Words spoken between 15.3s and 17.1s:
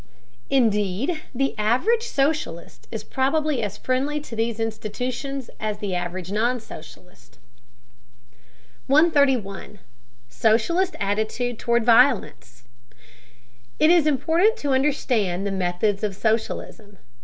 the methods of socialism.